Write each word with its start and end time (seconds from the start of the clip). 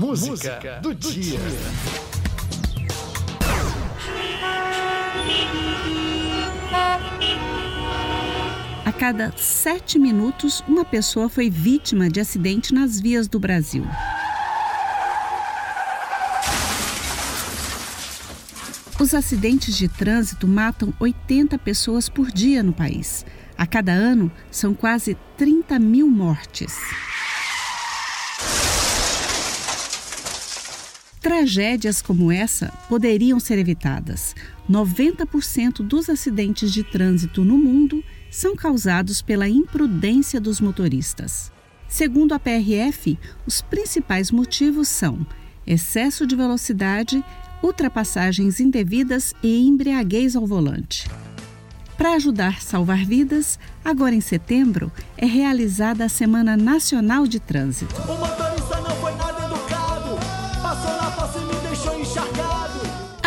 música, 0.00 0.30
música 0.30 0.80
do, 0.80 0.94
do, 0.94 1.12
dia. 1.12 1.38
dia. 1.38 1.40
A 8.86 8.92
cada 8.92 9.32
sete 9.36 9.98
minutos, 9.98 10.64
uma 10.66 10.86
pessoa 10.86 11.28
foi 11.28 11.50
vítima 11.50 12.08
de 12.08 12.18
acidente 12.18 12.72
nas 12.72 12.98
vias 12.98 13.28
do 13.28 13.38
Brasil. 13.38 13.84
Os 18.98 19.14
acidentes 19.14 19.76
de 19.76 19.86
trânsito 19.86 20.48
matam 20.48 20.94
80 20.98 21.58
pessoas 21.58 22.08
por 22.08 22.30
dia 22.30 22.62
no 22.62 22.72
país. 22.72 23.24
A 23.56 23.66
cada 23.66 23.92
ano, 23.92 24.32
são 24.50 24.72
quase 24.72 25.16
30 25.36 25.78
mil 25.78 26.08
mortes. 26.08 26.74
Tragédias 31.20 32.00
como 32.00 32.32
essa 32.32 32.72
poderiam 32.88 33.38
ser 33.38 33.58
evitadas. 33.58 34.34
90% 34.68 35.82
dos 35.82 36.08
acidentes 36.08 36.72
de 36.72 36.82
trânsito 36.82 37.44
no 37.44 37.58
mundo 37.58 38.02
são 38.30 38.56
causados 38.56 39.20
pela 39.20 39.46
imprudência 39.46 40.40
dos 40.40 40.60
motoristas. 40.60 41.52
Segundo 41.86 42.32
a 42.32 42.38
PRF, 42.38 43.18
os 43.46 43.60
principais 43.60 44.30
motivos 44.30 44.88
são 44.88 45.26
excesso 45.66 46.26
de 46.26 46.34
velocidade, 46.34 47.22
ultrapassagens 47.62 48.58
indevidas 48.58 49.34
e 49.42 49.58
embriaguez 49.66 50.34
ao 50.34 50.46
volante. 50.46 51.06
Para 51.98 52.14
ajudar 52.14 52.56
a 52.56 52.60
salvar 52.60 53.04
vidas, 53.04 53.58
agora 53.84 54.14
em 54.14 54.22
setembro 54.22 54.90
é 55.18 55.26
realizada 55.26 56.06
a 56.06 56.08
Semana 56.08 56.56
Nacional 56.56 57.26
de 57.26 57.38
Trânsito. 57.38 57.94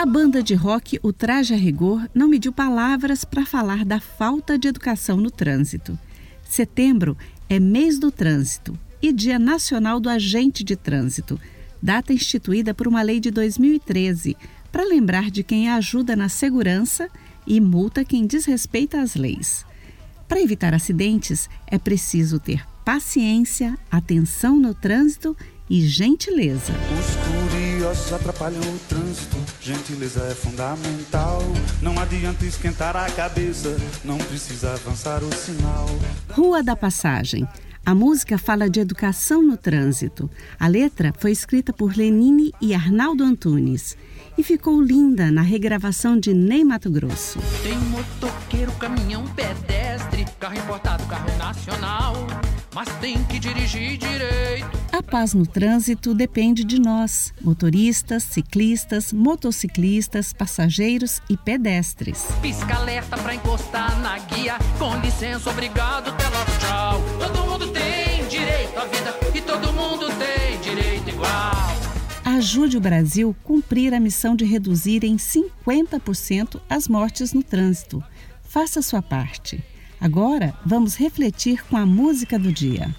A 0.03 0.05
banda 0.05 0.43
de 0.43 0.53
rock 0.53 0.99
O 1.01 1.13
Traje 1.13 1.53
a 1.53 1.57
Rigor 1.57 2.09
não 2.13 2.27
mediu 2.27 2.51
palavras 2.51 3.23
para 3.23 3.45
falar 3.45 3.85
da 3.85 4.01
falta 4.01 4.59
de 4.59 4.67
educação 4.67 5.15
no 5.15 5.31
trânsito. 5.31 5.97
Setembro 6.43 7.17
é 7.47 7.57
mês 7.57 7.97
do 7.97 8.11
trânsito 8.11 8.77
e 9.01 9.13
Dia 9.13 9.39
Nacional 9.39 10.01
do 10.01 10.09
Agente 10.09 10.61
de 10.61 10.75
Trânsito 10.75 11.39
data 11.81 12.11
instituída 12.11 12.73
por 12.73 12.85
uma 12.85 13.01
lei 13.01 13.21
de 13.21 13.31
2013, 13.31 14.35
para 14.73 14.83
lembrar 14.83 15.31
de 15.31 15.41
quem 15.41 15.69
ajuda 15.69 16.17
na 16.17 16.27
segurança 16.27 17.07
e 17.47 17.61
multa 17.61 18.03
quem 18.03 18.27
desrespeita 18.27 18.99
as 18.99 19.15
leis. 19.15 19.65
Para 20.27 20.41
evitar 20.41 20.73
acidentes, 20.73 21.49
é 21.65 21.77
preciso 21.77 22.41
ter 22.41 22.67
paciência, 22.83 23.79
atenção 23.89 24.59
no 24.59 24.73
trânsito 24.73 25.33
e 25.69 25.79
gentileza. 25.87 26.73
Os 26.99 27.72
curiosos 27.83 28.13
atrapalham 28.13 28.61
o 28.61 28.79
trânsito, 28.87 29.35
gentileza 29.59 30.21
é 30.31 30.33
fundamental. 30.33 31.41
Não 31.81 31.99
adianta 31.99 32.45
esquentar 32.45 32.95
a 32.95 33.09
cabeça, 33.11 33.75
não 34.05 34.17
precisa 34.17 34.71
avançar 34.71 35.21
o 35.21 35.33
sinal. 35.35 35.87
Rua 36.31 36.63
da 36.63 36.77
Passagem 36.77 37.45
a 37.85 37.93
música 37.93 38.37
fala 38.37 38.69
de 38.69 38.79
educação 38.79 39.43
no 39.43 39.57
trânsito. 39.57 40.29
A 40.57 40.69
letra 40.69 41.13
foi 41.17 41.33
escrita 41.33 41.73
por 41.73 41.97
Lenine 41.97 42.53
e 42.61 42.73
Arnaldo 42.73 43.25
Antunes 43.25 43.97
e 44.37 44.43
ficou 44.43 44.81
linda 44.81 45.29
na 45.29 45.41
regravação 45.41 46.17
de 46.17 46.33
Ney 46.33 46.63
Mato 46.63 46.89
Grosso. 46.89 47.39
Tem 47.61 47.77
motoqueiro, 47.77 48.71
caminhão, 48.73 49.25
pedestre, 49.35 50.25
carro 50.39 50.57
importado, 50.57 51.05
carro 51.07 51.37
nacional, 51.37 52.15
mas 52.73 52.87
tem 52.99 53.23
que 53.25 53.39
dirigir 53.39 53.97
direito. 53.97 54.71
A 54.91 55.01
paz 55.01 55.33
no 55.33 55.45
trânsito 55.45 56.13
depende 56.13 56.63
de 56.63 56.79
nós, 56.79 57.33
motoristas, 57.41 58.23
ciclistas, 58.23 59.11
motociclistas, 59.11 60.33
passageiros 60.33 61.21
e 61.29 61.35
pedestres. 61.35 62.25
Pisca 62.41 62.75
alerta 62.75 63.17
para 63.17 63.33
encostar 63.35 63.99
na 63.99 64.19
guia, 64.19 64.57
com 64.77 64.95
licença, 64.99 65.49
obrigado, 65.49 66.07
logo, 66.09 66.59
tchau. 66.59 67.01
Todo 67.19 67.49
mundo 67.49 67.73
direito 68.33 68.79
à 68.79 68.85
vida 68.85 69.15
e 69.35 69.41
todo 69.41 69.71
mundo 69.73 70.07
tem 70.17 70.59
direito 70.59 71.07
igual. 71.07 71.53
Ajude 72.25 72.77
o 72.77 72.81
Brasil 72.81 73.35
a 73.39 73.47
cumprir 73.47 73.93
a 73.93 73.99
missão 73.99 74.35
de 74.35 74.43
reduzir 74.43 75.03
em 75.03 75.17
50% 75.17 76.59
as 76.67 76.87
mortes 76.87 77.31
no 77.31 77.43
trânsito. 77.43 78.03
Faça 78.41 78.81
sua 78.81 79.03
parte. 79.03 79.63
Agora, 80.03 80.53
vamos 80.65 80.95
refletir 80.95 81.63
com 81.69 81.77
a 81.77 81.85
música 81.85 82.37
do 82.37 82.51
dia. 82.51 82.93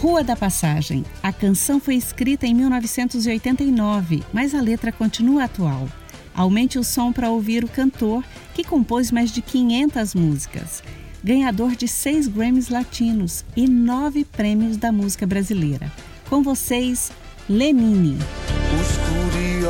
Rua 0.00 0.24
da 0.24 0.34
Passagem. 0.34 1.04
A 1.22 1.32
canção 1.32 1.78
foi 1.78 1.94
escrita 1.94 2.44
em 2.44 2.52
1989, 2.52 4.24
mas 4.32 4.52
a 4.52 4.60
letra 4.60 4.90
continua 4.90 5.44
atual. 5.44 5.88
Aumente 6.34 6.76
o 6.76 6.82
som 6.82 7.12
para 7.12 7.30
ouvir 7.30 7.62
o 7.62 7.68
cantor, 7.68 8.24
que 8.52 8.64
compôs 8.64 9.12
mais 9.12 9.30
de 9.30 9.40
500 9.40 10.16
músicas. 10.16 10.82
Ganhador 11.22 11.76
de 11.76 11.86
seis 11.86 12.26
Grammys 12.26 12.68
latinos 12.68 13.44
e 13.56 13.68
nove 13.68 14.24
prêmios 14.24 14.76
da 14.76 14.90
música 14.90 15.24
brasileira. 15.24 15.92
Com 16.28 16.42
vocês, 16.42 17.12
Lenine. 17.48 18.18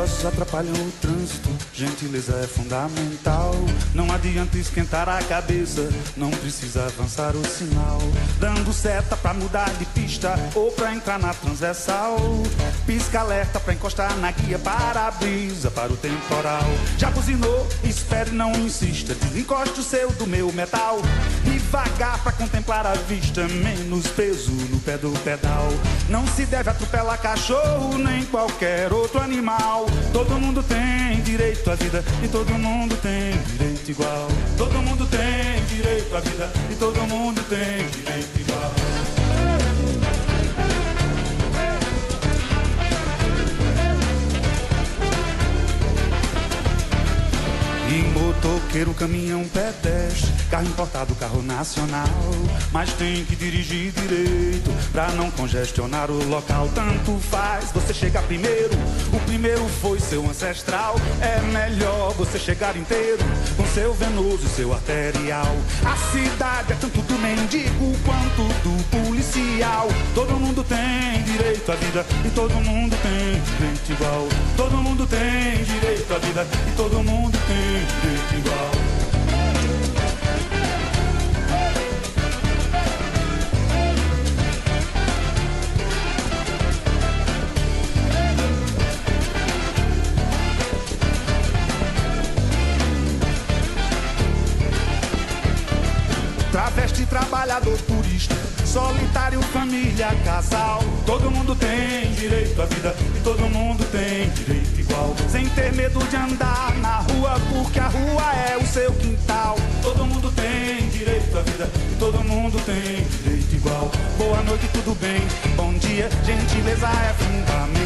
Os 0.01 0.09
curiosos 0.09 0.25
atrapalham 0.25 0.73
o 0.73 0.91
trânsito, 0.99 1.49
gentileza 1.73 2.33
é 2.43 2.47
fundamental. 2.47 3.53
Não 3.93 4.11
adianta 4.11 4.57
esquentar 4.57 5.07
a 5.07 5.21
cabeça, 5.21 5.87
não 6.17 6.31
precisa 6.31 6.85
avançar 6.85 7.35
o 7.35 7.45
sinal. 7.45 7.99
Dando 8.39 8.73
seta 8.73 9.15
pra 9.15 9.33
mudar 9.33 9.69
de 9.75 9.85
pista 9.85 10.33
ou 10.55 10.71
pra 10.71 10.93
entrar 10.93 11.19
na 11.19 11.33
transversal. 11.33 12.17
Pisca 12.85 13.19
alerta 13.19 13.59
pra 13.59 13.73
encostar 13.73 14.15
na 14.17 14.31
guia 14.31 14.57
para 14.57 15.07
a 15.07 15.11
brisa, 15.11 15.69
para 15.69 15.93
o 15.93 15.97
temporal. 15.97 16.65
Já 16.97 17.11
buzinou? 17.11 17.67
Espere, 17.83 18.31
não 18.31 18.51
insista. 18.53 19.13
Desencoste 19.13 19.81
o 19.81 19.83
seu 19.83 20.11
do 20.13 20.25
meu 20.25 20.51
metal. 20.51 20.99
Devagar 21.43 22.23
pra 22.23 22.31
contemplar 22.31 22.87
a 22.87 22.93
vista, 22.93 23.47
menos 23.47 24.07
peso 24.07 24.51
no 24.51 24.79
pé 24.79 24.97
do 24.97 25.11
pedal. 25.19 25.69
Não 26.09 26.25
se 26.25 26.45
deve 26.45 26.69
atropelar 26.69 27.21
cachorro 27.21 27.97
nem 27.97 28.25
qualquer 28.25 28.91
outro 28.91 29.21
animal. 29.21 29.90
Todo 30.13 30.39
mundo 30.39 30.63
tem 30.63 31.21
direito 31.21 31.69
à 31.69 31.75
vida 31.75 32.03
e 32.23 32.27
todo 32.27 32.51
mundo 32.53 32.95
tem 32.97 33.31
direito 33.51 33.91
igual. 33.91 34.27
Todo 34.57 34.73
mundo 34.81 35.07
tem 35.07 35.63
direito 35.65 36.15
à 36.15 36.19
vida 36.19 36.51
e 36.69 36.75
todo 36.75 37.01
mundo 37.07 37.41
tem 37.49 37.87
direito 37.89 38.40
motoqueiro, 48.71 48.93
caminhão, 48.93 49.43
pedestre 49.49 50.31
Carro 50.49 50.65
importado, 50.65 51.15
carro 51.15 51.41
nacional. 51.41 52.07
Mas 52.71 52.93
tem 52.93 53.23
que 53.25 53.35
dirigir 53.35 53.91
direito 53.91 54.71
Pra 54.91 55.09
não 55.11 55.29
congestionar 55.31 56.09
o 56.09 56.27
local. 56.27 56.69
Tanto 56.73 57.17
faz, 57.29 57.71
você 57.71 57.93
chega 57.93 58.21
primeiro. 58.23 58.71
O 59.13 59.19
primeiro 59.25 59.65
foi 59.81 59.99
seu 59.99 60.25
ancestral. 60.29 60.95
É 61.21 61.41
melhor 61.41 62.13
você 62.13 62.37
chegar 62.39 62.75
inteiro 62.75 63.23
Com 63.55 63.65
seu 63.67 63.93
venoso 63.93 64.45
e 64.45 64.49
seu 64.49 64.73
arterial. 64.73 65.55
A 65.85 65.95
cidade 66.11 66.73
é 66.73 66.75
tanto 66.75 67.00
Quanto 68.11 68.43
do 68.63 68.83
policial 68.89 69.87
Todo 70.13 70.33
mundo 70.33 70.65
tem 70.65 71.23
direito 71.23 71.71
à 71.71 71.75
vida 71.75 72.05
E 72.25 72.29
todo 72.31 72.53
mundo 72.55 72.93
tem 73.01 73.41
direito 73.41 73.91
igual 73.93 74.27
Todo 74.57 74.77
mundo 74.77 75.07
tem 75.07 75.63
direito 75.63 76.13
à 76.13 76.17
vida 76.17 76.45
E 76.67 76.75
todo 76.75 77.01
mundo 77.03 77.37
tem 77.47 78.01
direito 78.01 78.35
igual. 78.35 79.00
Trabalhador, 97.11 97.77
turista, 97.79 98.33
solitário, 98.65 99.41
família, 99.51 100.15
casal. 100.23 100.81
Todo 101.05 101.29
mundo 101.29 101.53
tem 101.57 102.09
direito 102.13 102.61
à 102.61 102.65
vida 102.65 102.95
e 103.17 103.19
todo 103.19 103.41
mundo 103.49 103.83
tem 103.91 104.29
direito 104.29 104.79
igual. 104.79 105.13
Sem 105.29 105.45
ter 105.49 105.73
medo 105.73 105.99
de 106.07 106.15
andar 106.15 106.73
na 106.77 106.99
rua, 106.99 107.35
porque 107.51 107.79
a 107.81 107.89
rua 107.89 108.33
é 108.49 108.57
o 108.57 108.65
seu 108.65 108.93
quintal. 108.93 109.57
Todo 109.81 110.05
mundo 110.05 110.31
tem 110.31 110.87
direito 110.87 111.37
à 111.37 111.41
vida 111.41 111.69
e 111.91 111.95
todo 111.99 112.23
mundo 112.23 112.57
tem 112.65 113.03
direito 113.03 113.55
igual. 113.55 113.91
Boa 114.17 114.41
noite, 114.43 114.65
tudo 114.71 114.95
bem? 114.95 115.19
Bom 115.57 115.73
dia, 115.73 116.09
gentileza 116.25 116.87
é 116.87 117.13
fundamental. 117.13 117.80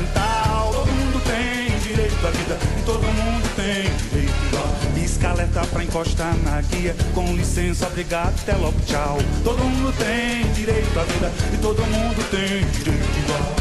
Encosta 5.96 6.26
na 6.44 6.62
guia. 6.62 6.94
Com 7.14 7.34
licença, 7.36 7.88
obrigado, 7.88 8.38
até 8.42 8.54
logo, 8.58 8.78
tchau. 8.86 9.18
Todo 9.46 9.64
mundo 9.64 9.94
tem 9.98 10.52
direito 10.52 11.00
à 11.00 11.04
vida 11.04 11.32
e 11.54 11.58
todo 11.58 11.82
mundo 11.84 12.30
tem 12.30 12.66
direito 12.72 13.20
igual. 13.24 13.56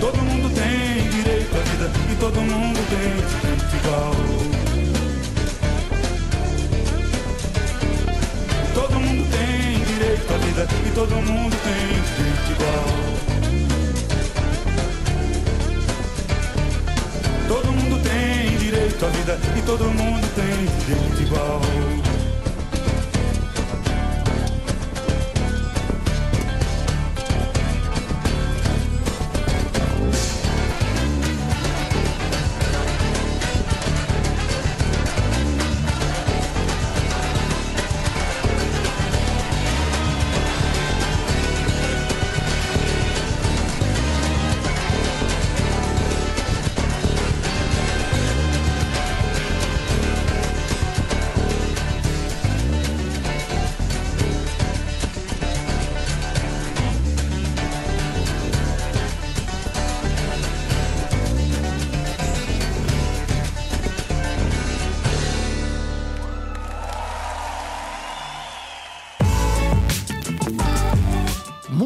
Todo 0.00 0.22
mundo 0.22 0.54
tem 0.54 1.10
direito 1.10 1.56
à 1.56 1.60
vida 1.60 1.90
e 2.12 2.16
todo 2.16 2.40
mundo 2.40 2.78
tem 2.88 3.40
direito 3.40 3.63
à 19.04 19.08
vida 19.08 19.38
e 19.56 19.62
todo 19.62 19.84
mundo 19.84 20.26
tem 20.34 20.66
direito 20.86 21.22
igual. 21.22 21.63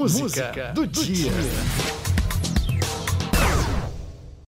Música 0.08 0.72
do 0.74 0.86
dia. 0.86 1.30